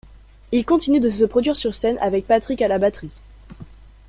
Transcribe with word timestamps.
Il 0.51 0.65
continue 0.65 0.99
de 0.99 1.11
se 1.11 1.25
produire 1.25 1.55
sur 1.55 1.75
scène 1.75 1.99
avec 2.01 2.25
Patrick 2.25 2.63
à 2.63 2.67
la 2.67 2.79
batterie. 2.79 3.21